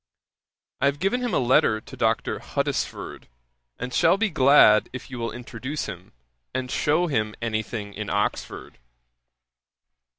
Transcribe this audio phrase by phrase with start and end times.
[0.81, 2.39] I have given him a letter to Dr.
[2.39, 3.27] Huddesford,
[3.77, 6.11] and shall be glad if you will introduce him,
[6.55, 8.79] and shew him any thing in Oxford.